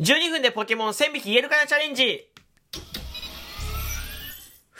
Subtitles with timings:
[0.00, 2.29] 12分でポケモン1000匹言えるかなチャレンジ。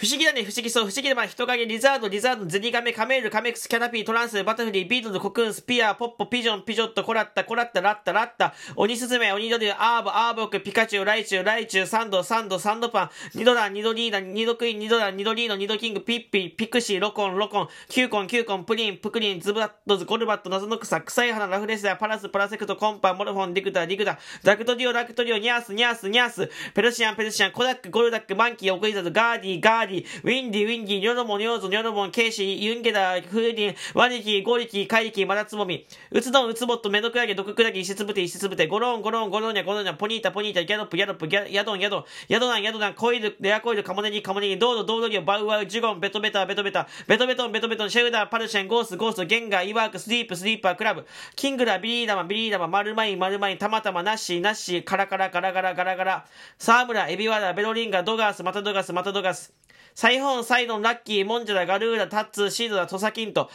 [0.01, 56.27] 不思議だね、不思議そう、不思議だま、人影、リザード、リザード、ゼニガメ、カメール、カメックス、キャタピー、トランス、バタフリー、ビートル、コクーン、スピア、ポッポ、ピジョン、ピジョット、コラッタ、コラッタ、ラッタ、ラッタ、鬼スズメ、鬼ドリル、アーボ、アーボク、ピカチュウ、ライチュウ、ライチュウ、サンド、サンド、サンドパン、ニドラン、ニドリーダ、ニドクイーン、ニドラン、ニドリーノ、ニドキング、ピッピ、ピクシー、ロコン、ロコン、キューコン、キューコン、プリン、プクリン、ズブラッドズ、ゴルバット、謎の草、臭い花、ラフレスダ、パラス、パラセクト、コンパ、モルフォン、ディクダ、ディクダ、ダクトディオ、ラクトディオ、ニャース、ニャース、ニャース、ペルシアン、ペルシアン、コダック、ゴルダック、マンキー、オクイザズ、ガーディ、ガーディ、ウィンディ、ウィンディ、ニョノモ、ニョーゾ、ニョノモン、ケイシー、ユンゲダ、フーディン、ワニキ、ゴリキ、カイキ、マダツモミ、ウツドン、ウツボット、メドクラゲ、ドククラゲ、イシツブテ、イシツブテ、ゴロン、ゴロン、ゴロンニャ、ゴロンニャ、ポニータ、ポニータ、ギャロップ、ギャロップ、ギャヤドン、ヤドン、ヤドナン、ヤドナン、コイル、レアコイル、カモネギ、カモネギ、ドード、ドードリオ、バウワウ、ジュゴン、ベトベタ、ベトベタ、ベトベトン、ベトベトン、シェルダー、パルシェン、ゴース、ゴース、ゲンガー、イワーク、スリープ、スリーパー、クラブ、キングダ、ビリーダマ、ビリーダマ、マルマイン、マルマイン、タマタマ、ナッシー、ナッシー、カラカラ、ガラガラ、ガラガラ、
[56.59, 59.53] サームラ、エビワダ、ベロリンガ、ドガース、マタドガス、マタドガス、
[60.01, 63.51] サイホン、サイドン、ラッキー、モンジャラ、ガルーラ、タッツー、シードラ、トサキント、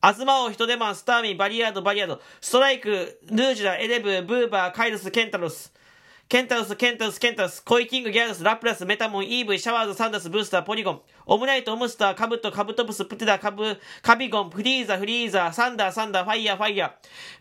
[0.00, 5.72] アズマオ、ヒトデマン、スターミー、バリアード、バリアード、ストライク、ヌージュラ、エレブ、ブーバー、カイルス、ケンタロス、
[6.34, 16.90] ケンタロス、ケンタロス、ケンタロス、コイキング、ギャラス、ラプラス、メタモン、イーブイ、シャワーズ、サンダス、ブースター、ポリゴン、オムナイト、オムスター、カブト、カブトプス、プテダ、カブ、カビゴン、フリーザ、フリーザ、サンダー、サンダー、ファイヤー、ファイヤー、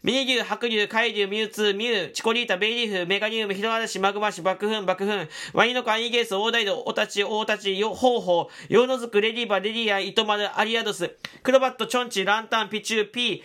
[0.03, 11.09] ミニ牛、白竜、カイリュウ、ミュウツー、ミュウ、チコリータ、ベイリーフ、メガニウム、ヒロアラシ、マグマシ、バクフン、バクフン、ワニノコ、アニゲース、オーダイド、オタチ、オータチ、ヨ、ホウホウ、ヨウノズク、レディバ、レディア、イトマル、アリアドス、
[11.41, 13.41] クロバット、チョンチ、ランタン、ピチュー、ピー、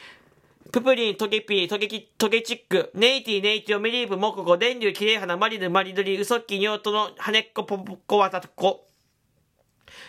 [0.71, 8.87] ププリン、トゲピー、トゲキ、トゲチック、ネイティ、ネイティオ、メリーブ、モココ、電流、キレイハナ、マリヌ、マリドリ、ウソッキ、ニョートの、ハネッコ、ポポコ、ワタコ。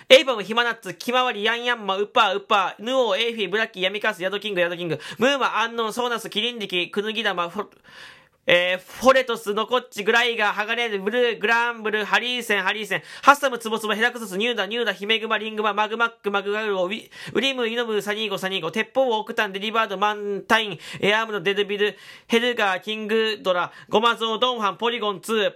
[0.09, 7.67] エイバム、ヒマナッツ、キマワリ、ヤンヤンマ、ウッパー、ウッパー、ヌオー、エイフィ、ブラッキー、ヤミカス、ヤドキング、ヤドキング、ムーマ、アンノン、ソーナス、キリンリキ、クヌギダマ、フォ、
[8.51, 21.95] えー、フォレトス、ノコッチ、グライガー、ハガレール、ブルー、グランブル、ハリーセン、ハリーセン、ハッサム、ツボツボ、ヘラクソス、ニューダ、ニューダ、ヒメグマ、リングマ、マグマック、マグガルゴ、ウィウリム、イノム、サニーゴ、サニーゴ、鉄砲、オクタン、デリバード、マンタイン、エアームのデルビル、
[22.25, 25.53] ヘルガー、キングドラ、ゴマゾー、ドンファン、ポリゴン2、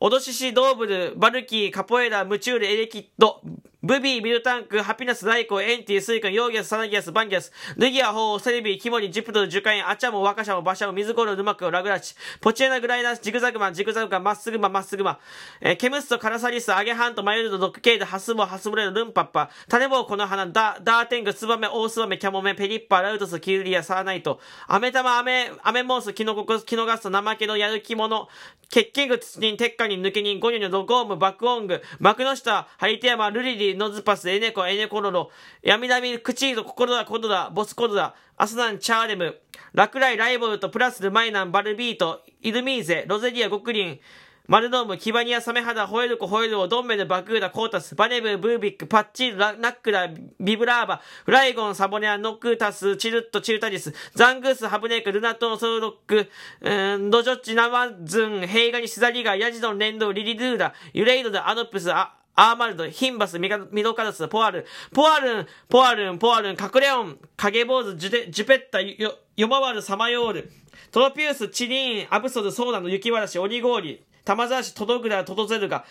[0.00, 3.42] オドシシ、ドーブル、バルキー、カポエラ、ムチュール、エレキッド、
[3.84, 15.18] ブビー、ビルタンク、ハピナス、ライコ、エンティ、スイカ、ヨーギャス、サナギアス、バンギャス、ルギア、ホー、セレビー、キモリ、ジプトル、ジュカイン、アチャモ、ワカシャモ、バシャモ、ミズゴロ、ルマク、ラグラチ、ポチエナ、グライナス、ジグザグマン、ジグザグマン、マッスグマ、マッスグマ、
[15.60, 28.28] えー、ケムスト、カラサリス、アゲハント、マユルド、ドックケイド、ハスモ、ハスブレル、ルンパッパ、タネボウ、この花、ダ、ダーテング、ツバメ、オースバメ、キャモメ、ペリッパ、ラウトス、キルリア、サーナイト、アメタマ、アメ、アメモース、キノココ、キノガスト、怠けのやる気者、
[28.72, 35.30] 欠勤具、ツ人、鉄火人、抜け人、ゴニョニョ、ロゴーム、バクオング、マクノシタ、ハリテヤマ、ルリリ、ノズパス、エネコ、エネコロロ、
[35.62, 39.38] ヤミダミ、クチード、ココロダ、コドダ、ボスコドダ、アスナン、チャーレム、
[39.72, 44.00] ラクライ、ライボルト、プラスル、マイナン、バルビート、イルミーゼ、ロゼリア、ゴクリン、
[44.46, 56.28] マルノーム、キバニア、サメハダ、ホエルコ、ホエルオ、ドンメル、バクーダ、コータス、バネブ、ブービック、パッチール、ナックラ、ビブラーバ、フライゴン、サボネア、ノクータス、チルット、チルタリス、ザングース、ハブネーク、ルナトン、ソウロック、
[56.60, 70.52] うん、ドジョッチ、ナマズン、ヘイガニ、シザリガ、ヤジドン、レンド、リリドゥーダ、ユレイドダ、アノプス、ア、アーマルド、ヒンバス、ミドカラス、ポアル、ポアルン、ポアルン、ポアルン、カクレオン、影坊主、ジュデ、ジュペッタ、ヨ、マワル、サマヨール、
[70.90, 75.84] トロピウス、チリーン、アブソル、ソーダの雪嵐、オリゴーリ、玉沢市、トドグラ、トドゼルガ、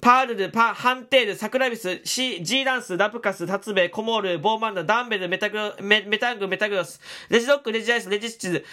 [0.00, 8.64] パールル、パ、ハンテール、サクラビス、シー、ジーランス、ラプカス、タツベ、コモール、ボーマンダ、ダンベル、メタグ、メ、メタング、メタグロス、レジドック、レジアイス、レジスチズ、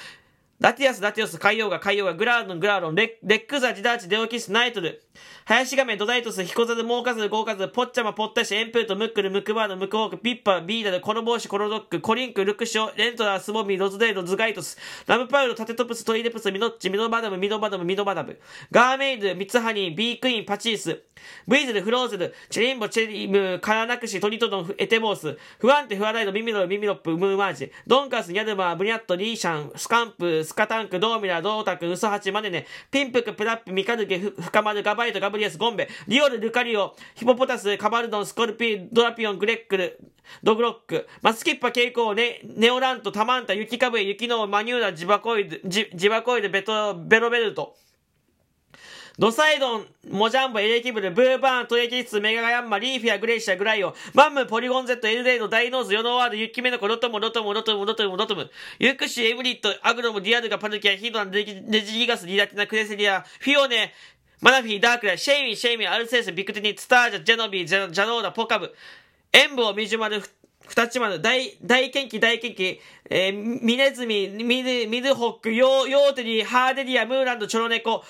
[0.58, 5.04] ラティアス、ラティオス、海洋ガ、海洋ガ、グラードン、グラーロン、レレックザ、ジダーチ、デオキス、ナイトル、
[5.44, 14.78] 林亀、ドダイトス、ヒコザル、モーカズル、ゴーカズル、ポッチャマ、ポッタシ、エンプート、ムックル、ムクバード、ムクホーク、ピッパー、ビーダル、コロボウシ、コロドック、コリンク、ルクショ、レントラー、スボミ、ロズデイド、ズガイトス、
[15.08, 18.40] ラムパウル、タテトプス、トイレプス、ミノッチ、ミノバダム、ミノバダム、ミノバダム、
[18.72, 21.02] ガーメイド、ミツハニー、ビークイーン、パチース、
[21.48, 40.00] ブイズル、フローズル、チェリンボ、チェリム、カラナクシ、トリトドン、エテボース、フワンテ、フワライド、ミミロ、ミミロップ、ムーマージ、ドンカス、ニャルマー、ブニャット、リーシャン、スカンプ、スカタンク、ドーミラ、ドータク、ウソハチ、マネネ、ピンプク、プラップ、ミカヌケ、フカマル、ガバイト、ガブリアス、ゴンベ、リオル、ルカリオ、ヒポポタス、カバルドン、スコルピー、ドラピオン、グレックル、
[40.44, 47.76] ドグロック、マスキッパ、ケイコウ、ネ、ネオラント、タマンタ、ユキカブエ、ユキノー、マニューラ、ジバコイル、ジジバコイル、ベト、ベロベルト。
[49.18, 61.54] ドサイドン、モジャンボ、エレキブル、ブーバーン、トレキス、メガガヤンマ、リーフィア、グレイシア、グライオ、マンム、ポリゴン Z、エルデイド、ダイノーズ、ヨノワール、ユッキメノコ、ロトム、ロトム、ロトム、ロトム、ロトム、ユクシ、エブリット、アグロム、ディアルガ、パルキア、ヒドナ、レジ
[61.98, 63.94] ギガス、リラティナ、クレセリア、フィオネ、
[64.42, 68.76] マナフィー、ダークラ、シェイミー、シェイミー、アルセース、ビクティニ、ツタージャ、ジェノビー、ジャジャノーダ、ポカブ、
[69.32, 70.22] エンボ、ミジュマル、
[70.68, 73.34] 二つまで、大、大元気、大元気、えー、
[73.64, 78.04] ミネズミ、ミル、ミルホック、ヨー、ヨーテリー、ハーデリア、ムーランド、チョロネコ、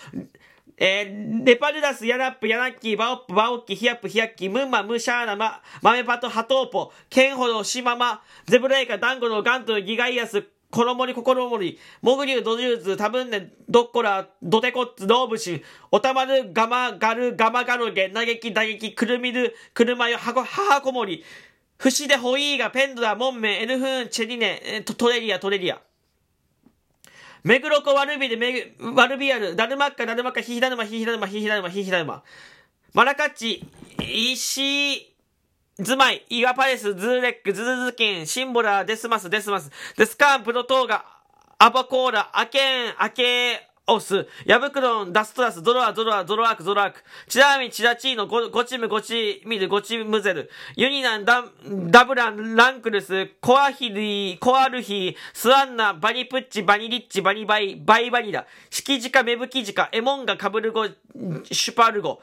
[0.77, 15.61] えー、レパルダス、ヤナップ、ヤナッキー、バオップ、バオッキ、ヒヤップ、ヒヤッキー、ムンマ、ムシャーナ、マ、マメパト、ハトーポ、ケンホド、シママ、ゼブレイカ、ダンゴのガント、ギガイアス、コロモリ、ココロモリ、モグリュウ、ドジューズ、タブンネ、ドッコラ、ドテコッツ、ドーブシン、
[15.91, 21.23] オタマル、ガマ、ガル、ガマガロゲ、嘆き、打撃、クルミル、クルマヨ、ハコ、ハハコモリ、
[21.77, 25.79] フシデ、ホイーガ、ペンドラ、モンメン、エルフーン、チェリネ、トレリア、トレリア。
[27.45, 32.23] メグロコワルビでメグ、ワルビアル、ダルマッカ、ダルマッカ、ヒヒダルマ、ヒヒダルマ、ヒヒダルマ、ヒヒダルマ。
[32.95, 33.63] マラカッチ、
[33.99, 35.15] 石、
[35.77, 41.05] ズマイ、イワパレス、ズーレック、ズズズキン、シンボラ、デスマス、デスマス、デスカーン、プロトーガ、
[41.59, 43.74] アバコーラ、アケン、アケー。
[43.87, 51.43] オス、ヤブクロン、ダストラス、ドロア、ドロア、ドロアーク、ドロアーク、チラミ、チラチーノ、ゴチム、ゴチミル、ゴチムゼル、ユニナン、ダ
[51.91, 62.21] ダブラン、ランクルス、コアヒリ、コアルヒ、スワンナ、バニプッチ、バニリッチ、バニバイ、バイバニラ、シキジカ、メブキジカ、エモンガ、カブルゴ、シュパルゴ、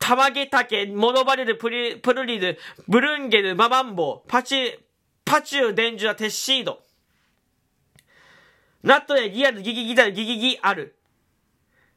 [0.00, 2.58] タマゲタケ、モノバレル、プリ、プルリル、
[2.88, 4.80] ブルンゲル、ママンボ、パチ、
[5.24, 6.85] パチュー、デンジュラ、テッシード。
[8.86, 10.94] ナットでギアル、ギギギダル、ギギギある。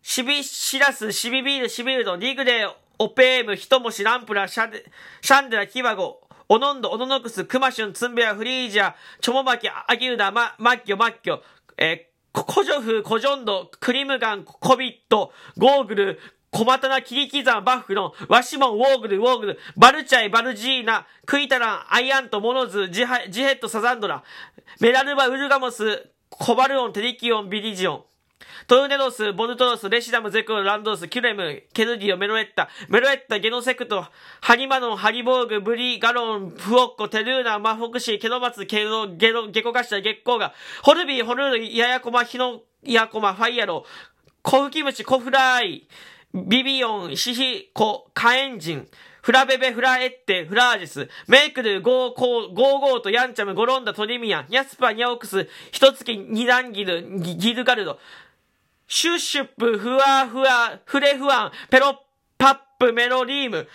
[0.01, 4.83] シビシラス、シビビール、シビルド、リグレ、オペーム、ヒトモシ、ランプラ、シャデ、
[5.21, 11.39] シャンデラ、キバゴ、オノンド、オノノクス、クマシュン、ツンベア、フリージャ、チョモマキ、アギウダ、マ、マッキョ、マッキョ、
[11.77, 16.19] えー、コジョフ、コジョンド、クリムガン、コビット、ゴーグル、
[16.49, 24.23] 小股な切り刻むバッフの、ワシモン、ウォーグル、ウォーグル、バルチャイ、バルジーナ、クイタラン、アイアント、モノズ、ジハジヘット、サザンドラ、
[24.79, 26.09] メラルバ、ウルガモス、
[26.39, 28.03] コバルオン、テリキオン、ビリジオン。
[28.65, 34.05] トルネロス、ボルトロス、レシダム、ゼクロ、ランドース、キュレム、ケルディオ、メロエッタ、メロエッタ、ゲノセクト、
[34.39, 43.85] ハニマノン、ハリボーグ、ブリ、ガロン、フオッコ、テルーナ、マフォクシー、ケノマツ、ケロ、ゲロ、ゲコガシタ、ゲッコウガ、ホルビー、ホルル、ヤヤコマ、ヒノ、ヤコマ、ファイヤロ、
[44.41, 45.89] コフキムチ、コフライ、
[46.33, 48.87] ビビオン、シヒコ、カエンジン、
[49.21, 57.99] フラベベ、フラエッテ、フラージス、メイクル、ゴーコー、ゴーゴーとヤンチャム、ゴロンダ、トリミアン、ニャスパ、ニャオクス、ヒトツキ、ニダンギル、ギギルガルド、
[58.87, 61.95] シュッシュップ、フワフワ、フレフワン、ペロッ
[62.37, 63.67] パップ、メロリーム、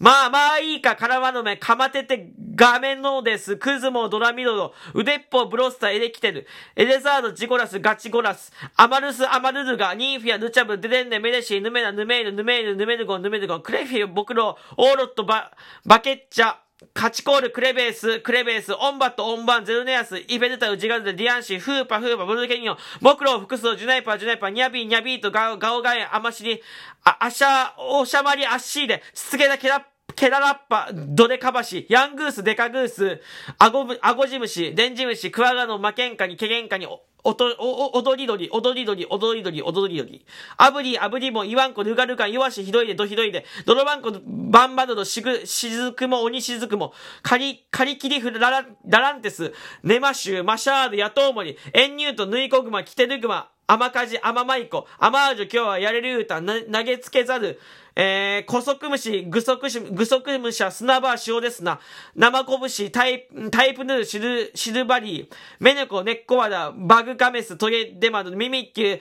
[0.00, 15.52] まあまあいいか、カラマノメ、カマテテ、ガメノデス、クズモ、ドラミロド、腕っぽ、ブロスタ、エレキテル、エレザード、ジゴラス、ガチゴラス、アマルス、アマルルガ、ニーフィア、ヌチャブ、デデンネ、メレシー、ヌメナ、ヌメール、ヌメール、ヌメルゴ、ヌメルゴ、クレフィー、ボクロ、オーロット、バ、
[15.84, 16.54] バケッチャ、
[16.94, 26.62] カチコール、クレベース、クレベース、オンバット、オンバン、ゼルネアス、イベルタウ、ジガルデ、ディアンシー、フーパ、フーパ、ブルーケニオン、モクロウ、複数、ジュナイパー、ジュナイパー、ニャビー、ニャビーとガオ、ガオガエン、アマシリ、
[27.04, 29.82] アシャ、オシャマリ、アッシーで、しつけだ、ケラッ
[30.20, 33.22] テララッパ、ドデカバシ、ヤングース、デカグース、
[33.56, 36.86] アゴブ、アゴジムシ、デンジムシ、クワガのマケンカに、ケゲンカに、
[37.24, 40.26] おと、お、お、踊り鳥、踊り鳥、踊り鳥、踊り鳥。
[40.58, 57.60] あぶり、あぶりも、いわんこ、ぬがるかん、わし、ひどいで、どひどいで、どろばんこ、ばんばどど、しぐ、しずくも、おにしずくも、かり、かりきりふる、らら、ららんてす、ねましゅう、ましゃーで、やとうもり、えんにゅうと、ぬいこぐま、きてるぐま、甘かじ、甘まいこ、甘あじ、今日はやれる歌、投げつけざる、
[57.94, 61.78] えー、古足虫、ぐそくし、ぐそく虫は砂場塩ですな。
[62.16, 65.28] 生拳、タイプ、タイプヌー、シル、シルバリー、
[65.60, 69.00] メネコ、ネッコワダ、バグカメス、トゲデマド、ミミッキュー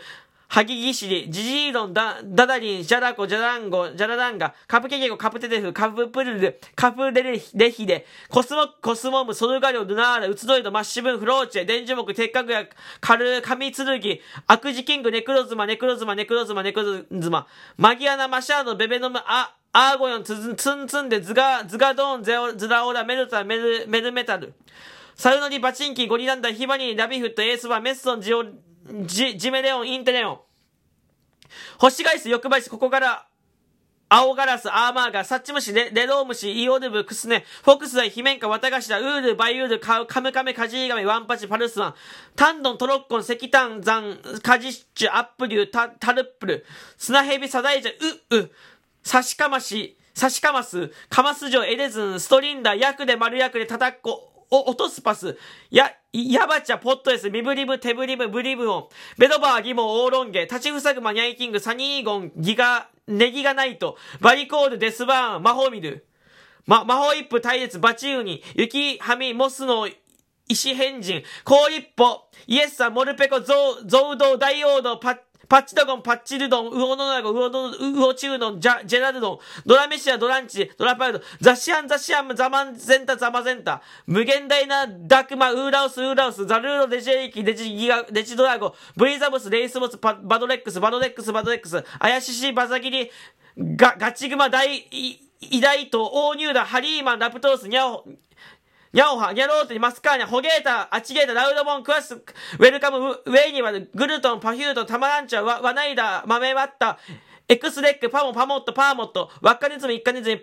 [0.64, 12.66] ギギシリ、ジジードン、ダ、ダダリン、ジャラコ、ジャランゴ、ジャラダンガ、カプケケコ、カプテテフ、カププルル、カプレレレヒデ、コスモ、コスモム、ソルガリョ、ルナーラ、ウツドイド、マッシブン、フローチェ、デンジモク、鉄角や、
[13.00, 17.48] カル、カミツルギ、悪事キング、ネクロズマ、ネクロズマ、ネクロズマ、ネクロズマ、
[17.78, 24.54] マギアナ、マシャード、ベベノム、ア、アーゴヨン、ツンツンツンで、ズガ、ズガドーン、ゼオ、ズラオラ、メルタ、メル、メルメタル。
[25.14, 28.44] サルノリ、バチンキ、ゴリランダ、ヒバニー、ラビフット、エースバ、メッソン、ジオ、
[29.06, 30.40] ジ、ジメレオン、インテレオン。
[31.78, 33.26] 星返す、欲張りし、ここから、
[34.12, 41.94] 青ガラス、アーマーガ、サッチムシ、レレロウムシ、イオルブ、クスネ、フォクスダイ、ヒメンカ、ワタガシラ、ウール、バイウール、カカムカメ、カジーガメ、ワンパチ、パルスワン、
[42.36, 46.66] タンドン、トロッコン、石炭、ザン、カジッチュ、アップリュー、タ、タルップル、
[46.98, 47.92] 砂ヘビ、サダイジャ、
[48.34, 48.52] ウッウ、
[49.04, 55.38] サシカマシ、サシカマス、カマスジョ、エレズン、ストリンダ、ヤクで丸ヤクで叩っこ、お、落とすパス。
[55.70, 58.88] や、ヤバチャ、ポットエス、ミブリブ、テブリブ、ブリブオン。
[59.18, 66.06] ベドバー、ギモ、オーロンゲ、立ちふさぐマ、ニャイキング、サニーゴン、ギガ、ネギがナイト、バリコール、デスバーン、魔法ミル。
[66.66, 69.88] ま、魔法一夫、対列、バチウニ、雪、ハミ、モスの、
[70.48, 73.54] 石変人、高一歩、イエスサ、モルペコ、ゾ
[73.84, 75.18] ウ、ゾウドウ、大王道、パッ、
[75.50, 93.10] パッチドゴン、パッチルドン、ウオノナゴ、ウオノ、ウオチューノン、ジャ、ジェラルドン、ドラメシア、ドランチ、ドラパウド、ザシアン、ザシアン、ザマンゼンタ、ザマゼンタ、無限大なダクマ、ウーラウス、ウーラウス、ザルーロ、デジェイキ、デジギガ、デジドラゴ、ブリザムス、レイスモス、パバドレックス、バドレックス、バドレックス、アヤシシ、バザギリ、
[93.58, 94.88] ガ、ガチグマ、大、
[95.42, 98.06] 偉大と、オーニューダ、ハリーマン、ラプトース、ニャオ、
[98.92, 106.98] ニャオハ、ニャローテ、マスカーニャ、ホゲータ、アチゲータ、ラウドボン、クワス、ウェルカム、ウェイニバル、グルトン、パフュートン、タマランチャ、ワワナイダー、マメワッタ、
[107.48, 110.42] エクスレック、パモ、パモット、パーモット、ワッカニズム、イッカニズム、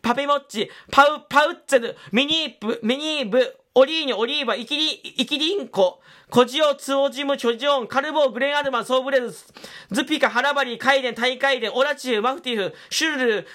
[0.00, 6.00] パピモッチ、パウ、パウッツェル、ミニープ、ミニーブ、オリーニ、オリーバ、イキリ、イキリンコ、
[6.30, 9.52] コジオ、ツオジム、チョジオン、カルボー、グレンアルマン、ソーブレルス、
[9.90, 13.46] ズピカ、ハラバリ、カイデン、タイカイデン、オラチュー、マフティフ、シュルル、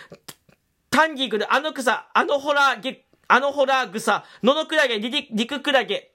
[0.90, 6.12] タンギグル、あの草、あのホラー、ゲあのホラー草、ノノクラゲ、リリ、リククラゲ、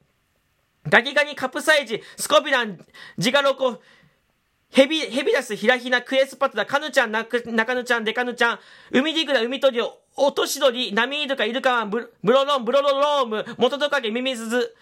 [0.88, 2.78] ガギガニカプサイジ、スコビラン、
[3.18, 3.80] ジガロコ、
[4.70, 8.58] ヘビ、ヘビダス、ヒラヒナ、クエスパトダ、カヌちゃん、ナク、ナカヌちゃん、デカヌちゃん、
[8.92, 14.76] ウミディグラ、ウミトリオ、オトシドリ、ナミイルカ、イルカワン、ブブロロン、ブロロローム、モトトカゲ、ミミズズ、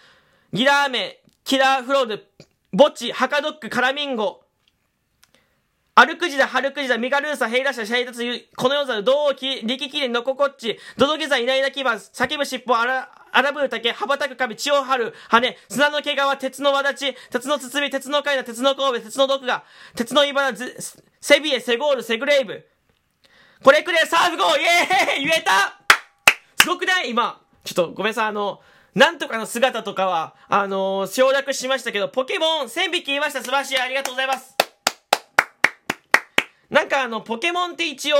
[0.52, 2.26] ギラーメ、キラーフロール、
[2.70, 4.42] ボッチ、ハカドック、カラミンゴ、
[5.98, 8.22] アルクジダ、ハルクジダ、ミカルーサ、ヘイラシャ、シャイタツ、
[8.54, 20.52] この世ザル、ドウキ、リキキリン、ノココッチ、ドドゲザ、イナイナキバ、叫ぶ尻尾、アラ、アラブータケ、羽ばたく髪、血を張る、羽、砂の毛皮、鉄の輪立ち、鉄の包み、鉄の階段、鉄の神戸、鉄の毒が、鉄の茨、
[21.18, 22.68] セビエ、セゴール、セグレイブ。
[23.64, 25.80] これくれ、サーフゴーイエーイ言えた
[26.60, 27.08] すごくない？
[27.08, 27.40] 今。
[27.64, 28.60] ちょっとごめんなさい、あの、
[28.94, 33.40] なんとかの姿とかは、あのー、省略しましたけど、ポケモン1000匹いました。
[33.40, 33.78] 素晴らしい。
[33.78, 34.55] ありがとうございます。
[36.70, 38.16] なんかあの、ポケモンって一応、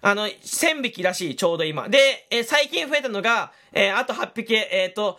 [0.00, 1.88] あの、1000匹らしい、ちょうど今。
[1.88, 5.18] で、えー、最近増えたのが、えー、あと8匹、えっ、ー、と、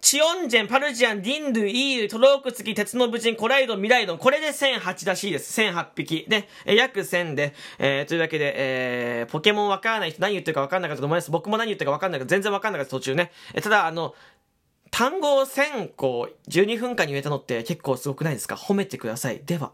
[0.00, 4.18] チオンジェン、パルジアン、ディンドゥ、イール、トロークツキ、鉄の武人、コライドン、ミライドン。
[4.18, 5.60] これで1008らしいです。
[5.60, 6.24] 1008匹。
[6.26, 11.30] で、え、約1000で、えー、というわけで、えー、ポケモンわからない人何言ってるかわかんなかったと思います。
[11.30, 13.30] 僕も何言ってるかわかんないか全然わかんなかった途中ね。
[13.54, 14.14] え、ただ、あの、
[14.90, 18.56] 単語を1000個12分間に言えたのって結構すごくないですか？
[18.56, 19.40] 褒めてください。
[19.44, 19.72] では。